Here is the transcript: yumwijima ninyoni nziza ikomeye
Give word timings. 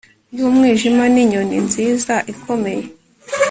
yumwijima 0.37 1.03
ninyoni 1.13 1.57
nziza 1.65 2.15
ikomeye 2.33 2.85